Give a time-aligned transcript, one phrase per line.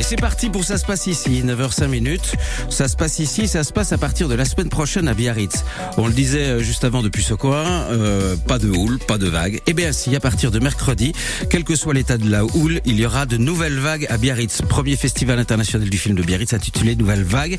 [0.00, 2.34] Et c'est parti pour Ça se passe ici, 9h05 minutes.
[2.70, 5.62] Ça se passe ici, ça se passe à partir de la semaine prochaine à Biarritz.
[5.98, 9.28] On le disait euh, juste avant depuis ce coin, euh, pas de houle, pas de
[9.28, 9.60] vagues.
[9.66, 11.12] Eh bien si, à partir de mercredi,
[11.50, 14.62] quel que soit l'état de la houle, il y aura de nouvelles vagues à Biarritz.
[14.62, 17.58] Premier festival international du film de Biarritz intitulé Nouvelles vagues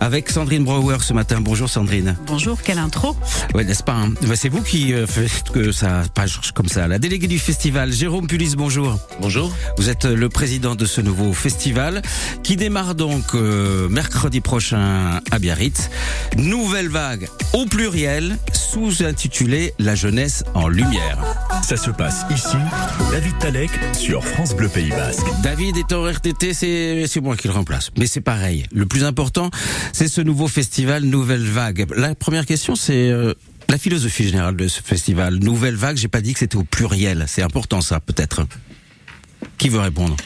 [0.00, 1.42] avec Sandrine Brouwer ce matin.
[1.42, 2.16] Bonjour Sandrine.
[2.26, 3.14] Bonjour, quelle intro
[3.54, 4.14] Ouais, n'est-ce pas hein?
[4.34, 6.88] C'est vous qui euh, faites que ça passe comme ça.
[6.88, 8.98] La déléguée du festival, Jérôme Pulis, bonjour.
[9.20, 9.54] Bonjour.
[9.76, 11.81] Vous êtes le président de ce nouveau festival
[12.42, 15.90] qui démarre donc euh, mercredi prochain à Biarritz.
[16.36, 21.18] Nouvelle vague au pluriel, sous-intitulée La jeunesse en lumière.
[21.62, 22.56] Ça se passe ici,
[23.10, 25.26] David Talek sur France Bleu Pays Basque.
[25.42, 27.90] David est en RTT, c'est c'est moi qui le remplace.
[27.98, 28.64] Mais c'est pareil.
[28.72, 29.50] Le plus important,
[29.92, 31.86] c'est ce nouveau festival Nouvelle Vague.
[31.96, 33.34] La première question, c'est euh,
[33.68, 35.36] la philosophie générale de ce festival.
[35.36, 37.24] Nouvelle Vague, j'ai pas dit que c'était au pluriel.
[37.26, 38.46] C'est important ça, peut-être.
[39.58, 40.16] Qui veut répondre?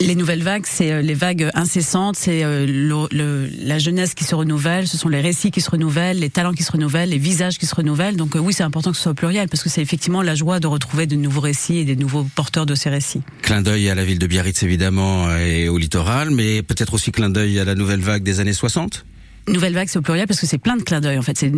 [0.00, 4.24] Les nouvelles vagues, c'est euh, les vagues incessantes, c'est euh, le- le- la jeunesse qui
[4.24, 7.18] se renouvelle, ce sont les récits qui se renouvellent, les talents qui se renouvellent, les
[7.18, 8.16] visages qui se renouvellent.
[8.16, 10.60] Donc euh, oui, c'est important que ce soit pluriel, parce que c'est effectivement la joie
[10.60, 13.22] de retrouver de nouveaux récits et des nouveaux porteurs de ces récits.
[13.42, 17.30] Clin d'œil à la ville de Biarritz évidemment et au littoral, mais peut-être aussi clin
[17.30, 19.04] d'œil à la nouvelle vague des années 60
[19.50, 21.18] Nouvelle vague, c'est au pluriel parce que c'est plein de clins d'œil.
[21.18, 21.52] En fait, c'est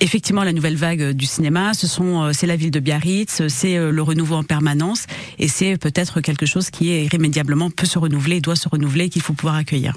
[0.00, 1.74] effectivement la nouvelle vague euh, du cinéma.
[1.74, 5.06] Ce sont, euh, c'est la ville de Biarritz, c'est euh, le renouveau en permanence,
[5.38, 9.22] et c'est peut-être quelque chose qui est irrémédiablement peut se renouveler, doit se renouveler, qu'il
[9.22, 9.94] faut pouvoir accueillir.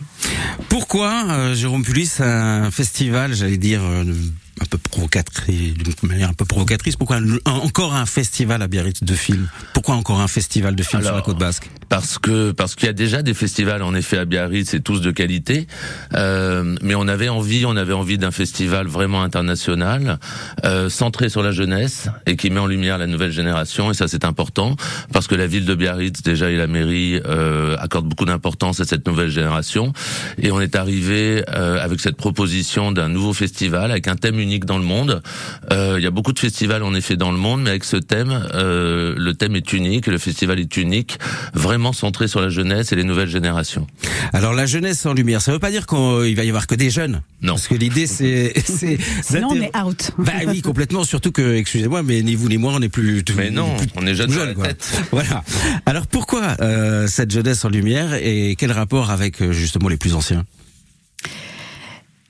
[0.69, 4.03] Pourquoi, euh, Jérôme Pulis, un festival, j'allais dire, euh,
[4.61, 8.67] un peu provocatrice, d'une manière un peu provocatrice, pourquoi un- un- encore un festival à
[8.67, 9.47] Biarritz de films?
[9.73, 11.69] Pourquoi encore un festival de films sur la côte basque?
[11.87, 15.01] Parce que parce qu'il y a déjà des festivals en effet à Biarritz, et tous
[15.01, 15.65] de qualité.
[16.13, 20.19] Euh, mais on avait envie, on avait envie d'un festival vraiment international,
[20.65, 23.89] euh, centré sur la jeunesse et qui met en lumière la nouvelle génération.
[23.89, 24.75] Et ça c'est important
[25.13, 28.85] parce que la ville de Biarritz déjà et la mairie euh, accordent beaucoup d'importance à
[28.85, 29.93] cette nouvelle génération.
[30.37, 34.48] Et on est arrivé euh, avec cette proposition d'un nouveau festival avec un thème unique
[34.57, 35.21] dans le monde.
[35.71, 37.97] Euh, il y a beaucoup de festivals en effet dans le monde, mais avec ce
[37.97, 41.19] thème, euh, le thème est unique le festival est unique,
[41.53, 43.85] vraiment centré sur la jeunesse et les nouvelles générations.
[44.33, 46.89] Alors la jeunesse en lumière, ça veut pas dire qu'il va y avoir que des
[46.89, 47.21] jeunes.
[47.41, 47.53] Non.
[47.53, 48.53] Parce que l'idée c'est...
[48.65, 50.11] c'est Sinon, on est out.
[50.17, 51.03] Bah oui, complètement.
[51.03, 53.23] Surtout que, excusez-moi, mais ni vous ni moi, on n'est plus.
[53.23, 54.67] tout- Mais non, plus on est jeunes quoi.
[54.67, 55.01] tête.
[55.11, 55.43] Voilà.
[55.85, 60.13] Alors pourquoi euh, cette jeunesse en lumière et quel rapport avec euh, justement les plus
[60.15, 60.45] anciens?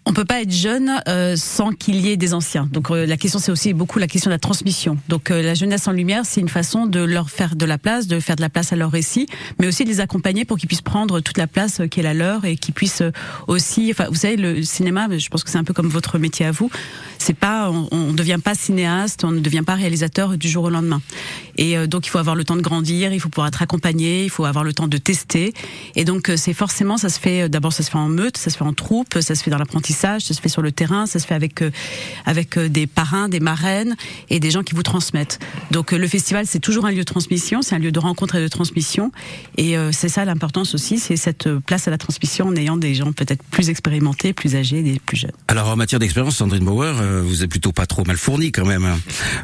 [0.10, 2.68] On peut pas être jeune euh, sans qu'il y ait des anciens.
[2.72, 4.98] Donc euh, la question c'est aussi beaucoup la question de la transmission.
[5.08, 8.08] Donc euh, la jeunesse en lumière, c'est une façon de leur faire de la place,
[8.08, 9.28] de faire de la place à leur récit,
[9.60, 12.04] mais aussi de les accompagner pour qu'ils puissent prendre toute la place euh, qui est
[12.04, 13.12] la leur et qu'ils puissent euh,
[13.48, 13.92] aussi.
[13.92, 16.52] Enfin, vous savez, le cinéma, je pense que c'est un peu comme votre métier à
[16.52, 16.72] vous.
[17.20, 20.70] C'est pas, on, on devient pas cinéaste, on ne devient pas réalisateur du jour au
[20.72, 21.04] lendemain.
[21.62, 24.24] Et euh, donc il faut avoir le temps de grandir, il faut pouvoir être accompagné,
[24.24, 25.54] il faut avoir le temps de tester.
[25.96, 27.44] Et donc euh, c'est forcément, ça se fait.
[27.44, 29.52] euh, D'abord, ça se fait en meute, ça se fait en troupe, ça se fait
[29.52, 31.62] dans l'apprentissage, ça se fait sur le terrain, ça se fait avec
[32.26, 33.96] avec des parrains, des marraines
[34.30, 35.40] et des gens qui vous transmettent.
[35.72, 38.42] Donc le festival, c'est toujours un lieu de transmission, c'est un lieu de rencontre et
[38.42, 39.12] de transmission.
[39.58, 43.12] Et c'est ça l'importance aussi, c'est cette place à la transmission en ayant des gens
[43.12, 45.32] peut-être plus expérimentés, plus âgés, des plus jeunes.
[45.50, 46.94] Alors en matière d'expérience, Sandrine Bauer,
[47.24, 48.86] vous êtes plutôt pas trop mal fourni quand même.
[48.86, 48.98] hein.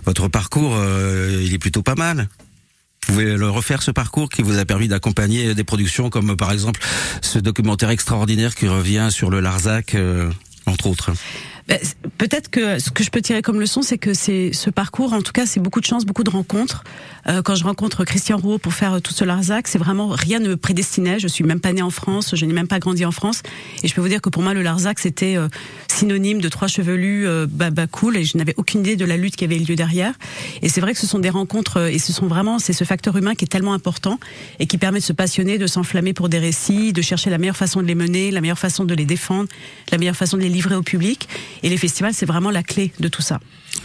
[0.05, 0.77] Votre parcours,
[1.41, 2.04] il est plutôt pas mal.
[2.13, 6.51] Vous pouvez le refaire ce parcours qui vous a permis d'accompagner des productions comme par
[6.51, 6.81] exemple
[7.21, 10.31] ce documentaire extraordinaire qui revient sur le Larzac, euh,
[10.65, 11.11] entre autres.
[11.67, 11.79] Ben,
[12.17, 15.21] Peut-être que ce que je peux tirer comme leçon, c'est que c'est ce parcours, en
[15.21, 16.83] tout cas, c'est beaucoup de chance, beaucoup de rencontres.
[17.27, 20.39] Euh, quand je rencontre Christian Rouault pour faire euh, tout ce Larzac, c'est vraiment rien
[20.39, 21.19] ne me prédestinait.
[21.19, 23.41] Je suis même pas née en France, je n'ai même pas grandi en France,
[23.83, 25.37] et je peux vous dire que pour moi, le Larzac, c'était
[25.95, 29.15] synonyme de trois chevelus, euh, bah, bah, cool, et je n'avais aucune idée de la
[29.15, 30.13] lutte qui avait lieu derrière.
[30.61, 32.83] Et c'est vrai que ce sont des rencontres, euh, et ce sont vraiment, c'est ce
[32.83, 34.19] facteur humain qui est tellement important
[34.59, 37.55] et qui permet de se passionner, de s'enflammer pour des récits, de chercher la meilleure
[37.55, 39.47] façon de les mener, la meilleure façon de les défendre,
[39.91, 41.29] la meilleure façon de les livrer au public.
[41.63, 43.39] Et les festivals, c'est vraiment la clé de tout ça.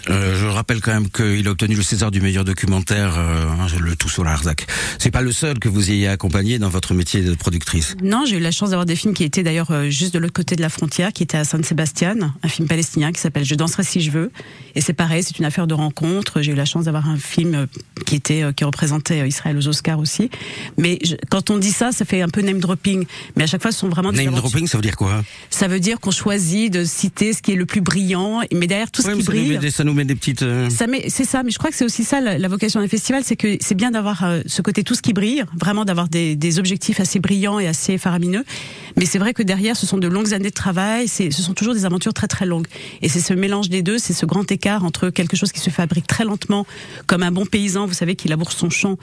[0.09, 3.67] Euh, je rappelle quand même qu'il a obtenu le César du meilleur documentaire, euh, hein,
[3.79, 4.67] le tout sur Larzac.
[4.99, 7.97] C'est pas le seul que vous ayez accompagné dans votre métier de productrice.
[8.03, 10.33] Non, j'ai eu la chance d'avoir des films qui étaient d'ailleurs euh, juste de l'autre
[10.33, 13.55] côté de la frontière, qui étaient à San Sebastian, un film palestinien qui s'appelle Je
[13.55, 14.33] danserai si je veux.
[14.75, 16.43] Et c'est pareil, c'est une affaire de rencontre.
[16.43, 17.67] J'ai eu la chance d'avoir un film euh,
[18.07, 20.31] qui était euh, qui représentait euh, Israël aux Oscars aussi.
[20.79, 23.05] Mais je- quand on dit ça, ça fait un peu name dropping.
[23.37, 25.23] Mais à chaque fois, ce sont vraiment des Name dropping, ça veut dire quoi?
[25.51, 28.91] Ça veut dire qu'on choisit de citer ce qui est le plus brillant, mais derrière
[28.91, 29.71] tout Ouais, ce qui ça, brille.
[29.73, 30.45] ça nous met des petites.
[30.71, 32.89] Ça met- c'est ça, mais je crois que c'est aussi ça la, la vocation d'un
[32.89, 36.09] festival, c'est que c'est bien d'avoir euh, ce côté tout ce qui brille, vraiment d'avoir
[36.09, 38.45] des, des objectifs assez brillants et assez faramineux.
[38.97, 41.55] Mais c'est vrai que derrière, ce sont de longues années de travail, c'est, ce sont
[41.55, 42.67] toujours des aventures très très longues.
[43.03, 45.71] Et c'est ce mélange des deux, c'est ce grand écart entre quelque chose qui se
[45.71, 46.67] fabrique très lentement,
[47.07, 48.97] comme un bon paysan, vous savez, qui laboure son champ,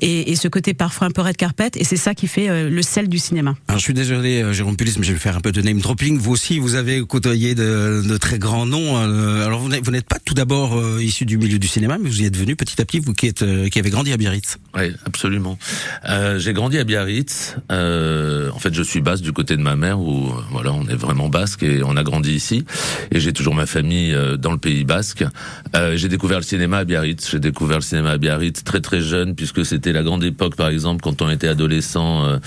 [0.00, 1.70] et, et ce côté parfois un peu red carpet.
[1.76, 3.54] Et c'est ça qui fait euh, le sel du cinéma.
[3.68, 5.78] Alors je suis désolé, euh, Jérôme Pulis, mais je vais faire un peu de name
[5.80, 6.18] dropping.
[6.18, 8.96] Vous aussi, vous avez côtoyé de, de très grands noms.
[8.98, 12.22] euh, Alors vous n'êtes pas tout d'abord euh, issu du milieu du cinéma, mais vous
[12.22, 14.58] y êtes venu petit à petit, vous qui êtes euh, qui avez grandi à Biarritz.
[14.74, 15.58] Oui, absolument.
[16.08, 17.56] Euh, j'ai grandi à Biarritz.
[17.70, 20.94] Euh, en fait, je suis basque du côté de ma mère, où voilà, on est
[20.94, 22.64] vraiment basque et on a grandi ici.
[23.12, 25.03] Et j'ai toujours ma famille dans le Pays basque.
[25.74, 27.30] Euh, j'ai découvert le cinéma à Biarritz.
[27.30, 30.68] J'ai découvert le cinéma à Biarritz très très jeune, puisque c'était la grande époque, par
[30.68, 32.38] exemple, quand on était adolescent, euh,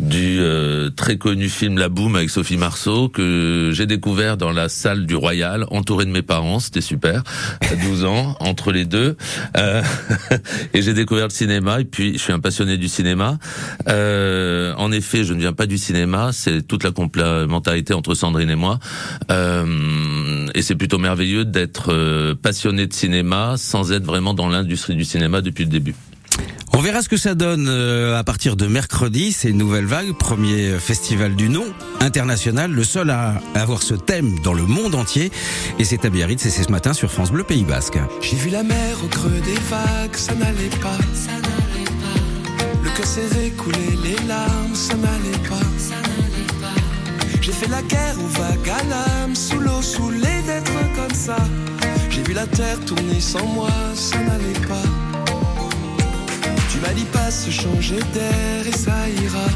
[0.00, 4.68] du euh, très connu film La Boum avec Sophie Marceau, que j'ai découvert dans la
[4.68, 6.58] salle du Royal, entouré de mes parents.
[6.58, 7.22] C'était super.
[7.60, 9.16] À 12 ans, entre les deux.
[9.56, 9.82] Euh,
[10.74, 13.38] et j'ai découvert le cinéma et puis je suis un passionné du cinéma.
[13.86, 18.56] En effet, je ne viens pas du cinéma, c'est toute la complémentarité entre Sandrine et
[18.56, 18.78] moi.
[19.30, 25.04] Et c'est plutôt merveilleux d'être euh, passionné de cinéma sans être vraiment dans l'industrie du
[25.04, 25.94] cinéma depuis le début.
[26.76, 29.30] On verra ce que ça donne euh, à partir de mercredi.
[29.30, 31.64] C'est nouvelle vague, premier festival du nom
[32.00, 35.30] international, le seul à avoir ce thème dans le monde entier.
[35.78, 37.98] Et c'est à Biarritz et c'est ce matin sur France Bleu Pays Basque.
[38.20, 40.98] J'ai vu la mer au creux des vagues, ça n'allait pas.
[42.82, 45.64] Le cœur serré couler les larmes, ça n'allait pas.
[47.40, 51.36] J'ai fait la guerre aux vagues à l'âme, sous l'eau, saoulé d'être comme ça.
[52.14, 54.88] J'ai vu la terre tourner sans moi, ça n'allait pas.
[56.70, 59.46] Tu m'as dit pas se changer d'air et ça ira.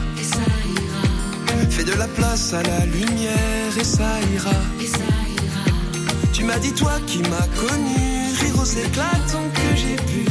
[1.70, 4.58] Fais de la place à la lumière et ça ira.
[6.32, 10.24] Tu m'as dit toi qui m'as connu, rire aux éclatants que j'ai pu.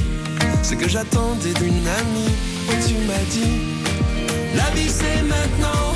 [0.63, 2.35] Ce que j'attendais d'une amie,
[2.69, 3.61] oh tu m'as dit,
[4.53, 5.95] la vie c'est maintenant,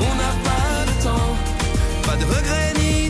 [0.00, 1.36] on n'a pas de temps,
[2.02, 3.09] pas de regrets ni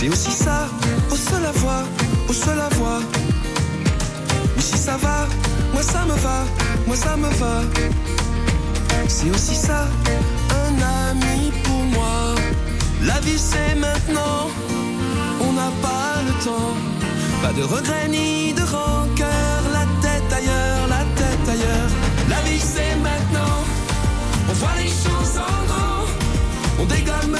[0.00, 0.68] C'est aussi ça,
[1.10, 1.82] au seul à voir,
[2.28, 3.00] au seul à voir.
[4.54, 5.26] Mais si ça va,
[5.72, 6.44] moi ça me va,
[6.86, 7.62] moi ça me va.
[9.08, 9.88] C'est aussi ça,
[10.62, 10.74] un
[11.10, 12.36] ami pour moi.
[13.02, 14.50] La vie c'est maintenant,
[15.40, 16.76] on n'a pas le temps.
[17.42, 21.90] Pas de regrets ni de rancœur, la tête ailleurs, la tête ailleurs.
[22.28, 23.64] La vie c'est maintenant,
[24.48, 26.04] on voit les choses en grand.
[26.78, 27.36] On dégomme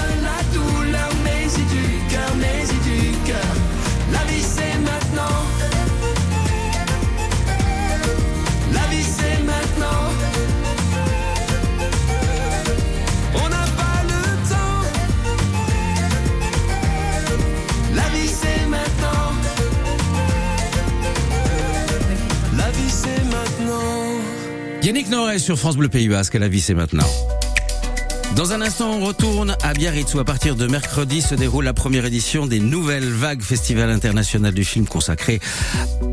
[24.88, 26.32] Yannick Noret sur France Bleu Pays Basque.
[26.32, 27.04] La vie c'est maintenant.
[28.38, 31.72] Dans un instant, on retourne à Biarritz où à partir de mercredi se déroule la
[31.72, 35.40] première édition des Nouvelles Vagues Festival international du film consacré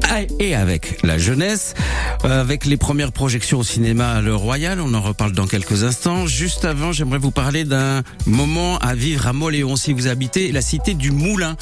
[0.10, 1.75] à et avec la jeunesse.
[2.24, 6.25] Euh, avec les premières projections au cinéma Le Royal, on en reparle dans quelques instants.
[6.25, 10.62] Juste avant, j'aimerais vous parler d'un moment à vivre à Moléon si vous habitez la
[10.62, 11.55] cité du Moulin.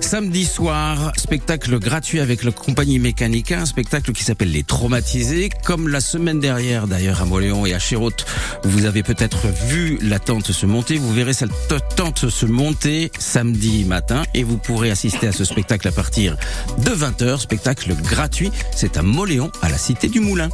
[0.00, 5.50] Samedi soir, spectacle gratuit avec la compagnie Mécanica, un spectacle qui s'appelle Les Traumatisés.
[5.64, 8.26] Comme la semaine dernière d'ailleurs à Moléon et à Chérotte,
[8.62, 10.98] vous avez peut-être vu la tente se monter.
[10.98, 11.50] Vous verrez cette
[11.96, 16.36] tente se monter samedi matin et vous pourrez assister à ce spectacle à partir
[16.78, 17.38] de 20h.
[17.38, 18.50] Spectacle gratuit.
[18.74, 20.48] C'est à Moléon, à la Cité du Moulin.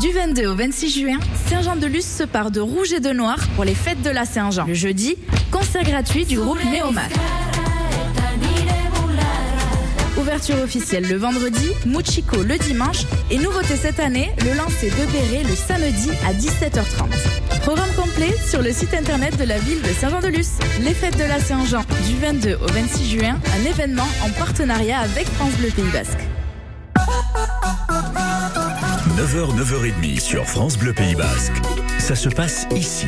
[0.00, 3.74] Du 22 au 26 juin, Saint-Jean-de-Luz se part de rouge et de noir pour les
[3.74, 4.66] fêtes de la Saint-Jean.
[4.66, 5.16] Le jeudi,
[5.50, 7.08] concert gratuit du groupe Néomar.
[10.26, 15.44] Ouverture officielle le vendredi, Muchiko le dimanche et nouveauté cette année, le lancer de Béret
[15.44, 17.60] le samedi à 17h30.
[17.62, 20.48] Programme complet sur le site internet de la ville de Saint-Jean-de-Luz.
[20.80, 25.28] Les fêtes de la Saint-Jean du 22 au 26 juin, un événement en partenariat avec
[25.28, 26.18] France Bleu Pays Basque.
[29.16, 31.54] 9h, 9h30 sur France Bleu Pays Basque.
[32.06, 33.06] Ça se passe ici.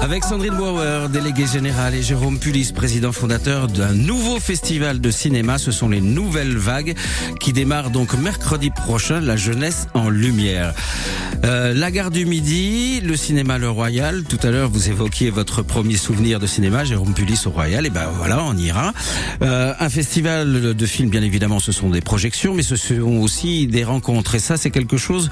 [0.00, 5.58] Avec Sandrine Bauer, déléguée générale, et Jérôme Pulis, président fondateur d'un nouveau festival de cinéma.
[5.58, 6.94] Ce sont les Nouvelles Vagues
[7.38, 10.72] qui démarrent donc mercredi prochain, la jeunesse en lumière.
[11.44, 14.22] Euh, la gare du Midi, le cinéma Le Royal.
[14.24, 17.84] Tout à l'heure, vous évoquiez votre premier souvenir de cinéma, Jérôme Pulis au Royal.
[17.84, 18.94] Et ben voilà, on ira.
[19.42, 23.66] Euh, un festival de films, bien évidemment, ce sont des projections, mais ce sont aussi
[23.66, 24.34] des rencontres.
[24.34, 25.30] Et ça, c'est quelque chose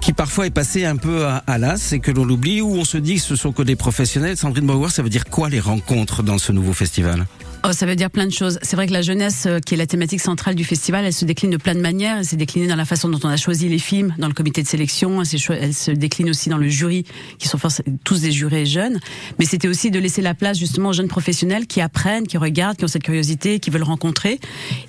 [0.00, 2.96] qui parfois est passé un peu à, à l'as, que l'on l'oublie ou on se
[2.96, 4.36] dit que ce sont que des professionnels.
[4.36, 7.26] Sandrine Bauer, ça veut dire quoi les rencontres dans ce nouveau festival?
[7.62, 8.58] Oh, ça veut dire plein de choses.
[8.62, 11.26] C'est vrai que la jeunesse, euh, qui est la thématique centrale du festival, elle se
[11.26, 12.16] décline de plein de manières.
[12.16, 14.62] Elle s'est déclinée dans la façon dont on a choisi les films, dans le comité
[14.62, 15.20] de sélection.
[15.20, 17.04] Elle, se décline aussi dans le jury,
[17.38, 17.58] qui sont
[18.02, 18.98] tous des jurés jeunes.
[19.38, 22.78] Mais c'était aussi de laisser la place justement aux jeunes professionnels qui apprennent, qui regardent,
[22.78, 24.40] qui ont cette curiosité, qui veulent rencontrer.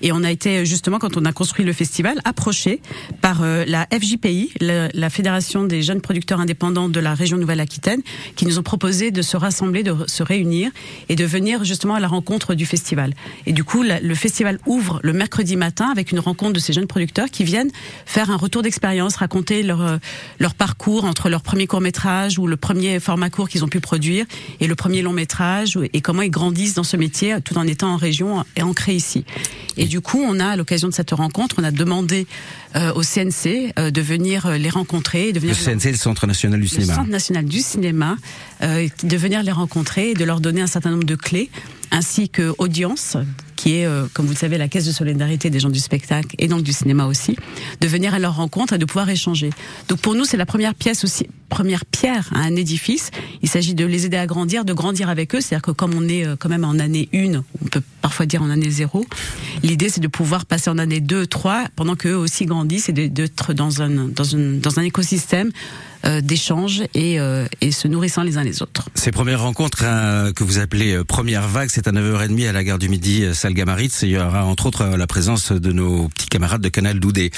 [0.01, 2.81] Et on a été justement, quand on a construit le festival, approché
[3.19, 8.01] par euh, la FJPI, la, la Fédération des jeunes producteurs indépendants de la région Nouvelle-Aquitaine,
[8.37, 10.71] qui nous ont proposé de se rassembler, de se réunir
[11.09, 13.13] et de venir justement à la rencontre du festival.
[13.45, 16.87] Et du coup, le festival ouvre le mercredi matin avec une rencontre de ces jeunes
[16.87, 17.71] producteurs qui viennent
[18.05, 19.97] faire un retour d'expérience, raconter leur, euh,
[20.39, 23.79] leur parcours entre leur premier court métrage ou le premier format court qu'ils ont pu
[23.79, 24.25] produire
[24.59, 27.93] et le premier long métrage et comment ils grandissent dans ce métier tout en étant
[27.93, 29.25] en région et ancrés ici.
[29.77, 32.27] Et du coup, on a à l'occasion de cette rencontre, on a demandé
[32.95, 35.33] au CNC euh, de venir les rencontrer.
[35.33, 36.93] De venir le CNC, le Centre national du cinéma.
[36.93, 38.17] Le Centre national du cinéma,
[38.63, 41.49] euh, de venir les rencontrer et de leur donner un certain nombre de clés
[41.91, 43.17] ainsi que Audience,
[43.57, 46.35] qui est, euh, comme vous le savez, la caisse de solidarité des gens du spectacle
[46.39, 47.35] et donc du cinéma aussi,
[47.81, 49.51] de venir à leur rencontre et de pouvoir échanger.
[49.89, 53.11] Donc pour nous, c'est la première pièce aussi, première pierre à un édifice.
[53.41, 55.41] Il s'agit de les aider à grandir, de grandir avec eux.
[55.41, 58.41] C'est-à-dire que comme on est euh, quand même en année 1, on peut parfois dire
[58.41, 59.05] en année 0,
[59.63, 63.53] l'idée c'est de pouvoir passer en année 2, 3, pendant qu'eux aussi grandissent et d'être
[63.53, 65.51] dans un, dans, un, dans un écosystème
[66.03, 68.89] euh, d'échanges et, euh, et se nourrissant les uns les autres.
[68.95, 72.63] Ces premières rencontres hein, que vous appelez euh, première vague, c'est à 9h30 à la
[72.63, 74.01] gare du Midi, salle Gamaritz.
[74.01, 77.29] Il y aura entre autres la présence de nos petits camarades de Canal Doudé.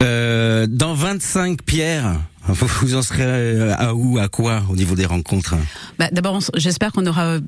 [0.00, 2.16] dans 25 pierres,
[2.48, 5.54] vous en serez à où, à quoi au niveau des rencontres?
[6.00, 7.38] Bah, D'abord, j'espère qu'on aura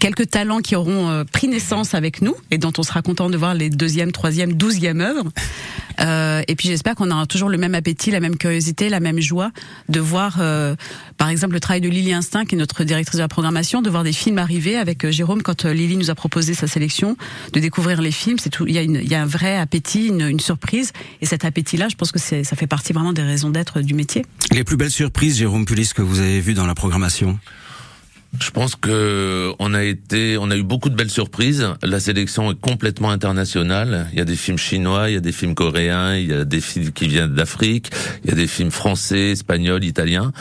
[0.00, 3.36] quelques talents qui auront euh, pris naissance avec nous et dont on sera content de
[3.36, 5.30] voir les deuxième, troisième, douzième œuvres.
[6.00, 9.20] Euh, et puis j'espère qu'on aura toujours le même appétit, la même curiosité, la même
[9.20, 9.50] joie
[9.88, 10.74] de voir, euh,
[11.18, 13.90] par exemple, le travail de Lily Instinct, qui est notre directrice de la programmation, de
[13.90, 17.16] voir des films arriver avec Jérôme quand Lily nous a proposé sa sélection,
[17.52, 18.38] de découvrir les films.
[18.38, 18.66] C'est tout.
[18.66, 22.18] Il y a, un vrai appétit, une, une surprise, et cet appétit-là, je pense que
[22.18, 24.24] ça fait partie vraiment des raisons d'être du métier.
[24.50, 27.38] Les plus belles surprises, Jérôme Pulis, que vous avez vues dans la programmation?
[28.40, 31.68] Je pense que on a été, on a eu beaucoup de belles surprises.
[31.82, 34.06] La sélection est complètement internationale.
[34.12, 36.44] Il y a des films chinois, il y a des films coréens, il y a
[36.44, 37.90] des films qui viennent d'Afrique,
[38.24, 40.32] il y a des films français, espagnols, italiens.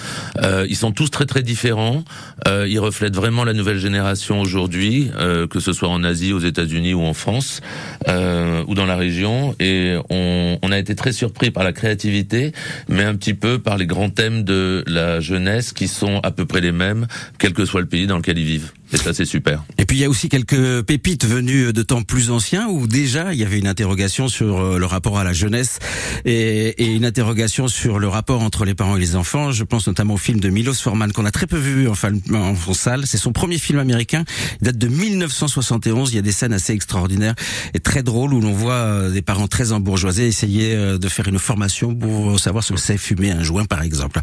[0.42, 2.06] Euh, ils sont tous très très différents.
[2.48, 6.40] Euh, ils reflètent vraiment la nouvelle génération aujourd'hui, euh, que ce soit en Asie, aux
[6.40, 7.60] États-Unis ou en France
[8.08, 9.54] euh, ou dans la région.
[9.60, 12.54] Et on, on a été très surpris par la créativité,
[12.88, 16.46] mais un petit peu par les grands thèmes de la jeunesse qui sont à peu
[16.46, 17.08] près les mêmes,
[17.38, 18.72] quel que soit le pays dans lequel ils vivent.
[18.94, 19.64] Et ça, c'est super.
[19.78, 23.34] Et puis il y a aussi quelques pépites venues de temps plus anciens où déjà
[23.34, 25.80] il y avait une interrogation sur euh, le rapport à la jeunesse
[26.26, 29.52] et, une interrogation sur le rapport entre les parents et les enfants.
[29.52, 31.94] Je pense notamment au film de Milos Forman qu'on a très peu vu en,
[32.34, 33.08] en, en salle.
[33.08, 34.24] C'est son premier film américain.
[34.62, 36.12] Il date de 1971.
[36.12, 37.36] Il y a des scènes assez extraordinaires
[37.74, 41.28] et très drôles où l'on voit euh, des parents très embourgeoisés essayer euh, de faire
[41.28, 44.20] une formation pour savoir ce que c'est fumer un joint par exemple.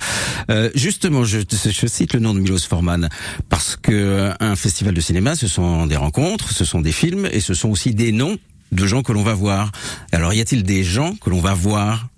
[0.50, 3.08] Euh, justement, je, je, cite le nom de Milos Forman
[3.48, 7.41] parce que un festival de cinéma, ce sont des rencontres, ce sont des films et
[7.41, 8.37] ce sont aussi des noms
[8.73, 9.73] de gens que l'on va voir.
[10.12, 12.09] Alors, y a-t-il des gens que l'on va voir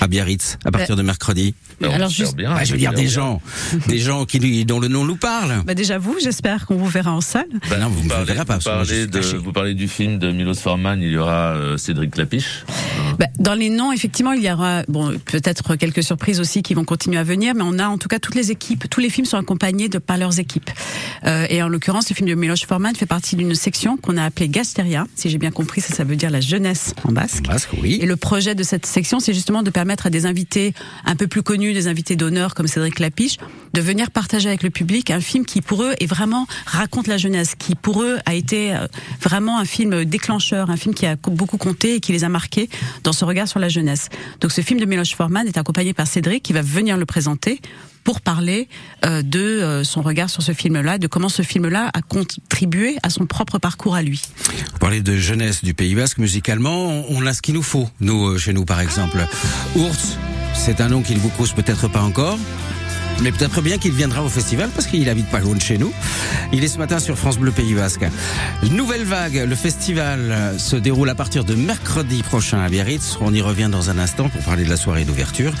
[0.00, 1.54] à Biarritz à partir de mercredi?
[1.82, 3.40] Alors juste, bien, bah, je veux dire des gens,
[3.88, 5.62] des gens qui dont le nom nous parle.
[5.64, 7.48] Bah déjà vous, j'espère qu'on vous verra en salle.
[7.68, 8.58] Bah non, vous ne me verrez pas.
[8.58, 12.12] Vous parlez, de, vous parlez du film de Milos Forman, il y aura euh, Cédric
[12.12, 12.64] Clapiche.
[13.18, 16.84] Bah, dans les noms, effectivement, il y aura bon peut-être quelques surprises aussi qui vont
[16.84, 19.26] continuer à venir, mais on a en tout cas toutes les équipes, tous les films
[19.26, 20.70] sont accompagnés de par leurs équipes.
[21.24, 24.24] Euh, et en l'occurrence, le film de Milos Forman fait partie d'une section qu'on a
[24.24, 25.06] appelée Gasteria.
[25.14, 27.44] Si j'ai bien compris, ça, ça veut dire la jeunesse en basque.
[27.48, 27.98] En basque, oui.
[28.00, 31.26] Et le projet de cette section, c'est justement de permettre à des invités un peu
[31.26, 33.38] plus connus, des invités d'honneur comme Cédric Lapiche,
[33.74, 37.18] de venir partager avec le public un film qui pour eux est vraiment raconte la
[37.18, 38.86] jeunesse, qui pour eux a été euh,
[39.20, 42.68] vraiment un film déclencheur, un film qui a beaucoup compté et qui les a marqués
[43.02, 44.08] dans ce regard sur la jeunesse.
[44.40, 47.60] Donc ce film de Miloš Forman est accompagné par Cédric qui va venir le présenter
[48.06, 48.68] pour parler
[49.04, 53.10] euh, de euh, son regard sur ce film-là, de comment ce film-là a contribué à
[53.10, 54.22] son propre parcours à lui.
[54.72, 58.38] Vous parlez de jeunesse du Pays Basque musicalement, on a ce qu'il nous faut, nous,
[58.38, 59.18] chez nous par exemple.
[59.74, 60.16] Ours,
[60.56, 62.38] c'est un nom qui ne vous cause peut-être pas encore.
[63.22, 65.92] Mais peut-être bien qu'il viendra au festival parce qu'il habite pas loin de chez nous.
[66.52, 68.04] Il est ce matin sur France Bleu Pays Basque.
[68.70, 73.16] Nouvelle vague, le festival se déroule à partir de mercredi prochain à Biarritz.
[73.20, 75.52] On y revient dans un instant pour parler de la soirée d'ouverture.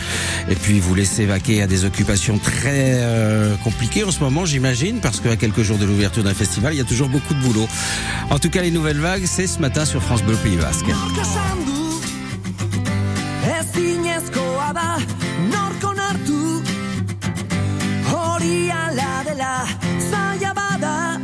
[0.50, 5.00] Et puis vous laissez vaquer à des occupations très euh, compliquées en ce moment, j'imagine,
[5.00, 7.68] parce qu'à quelques jours de l'ouverture d'un festival, il y a toujours beaucoup de boulot.
[8.30, 10.86] En tout cas, les nouvelles vagues, c'est ce matin sur France Bleu Pays Basque.
[14.66, 14.98] Ezinezkoa da
[15.50, 16.62] norko nartu
[18.10, 19.66] hori ala dela
[20.10, 21.20] zaila bada.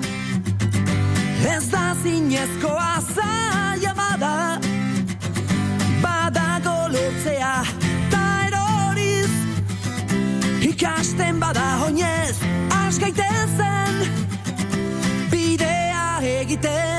[1.54, 4.60] Ez da zinezkoa zaila bada.
[6.02, 7.64] Badago lortzea
[8.10, 9.32] ta eroriz.
[10.70, 12.36] Ikasten bada oinez
[12.84, 13.94] askaitezen
[15.30, 16.91] bidea egiten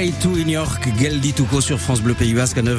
[0.00, 2.78] Gaitu New York, Geldituko sur France Bleu Pays Basque à 9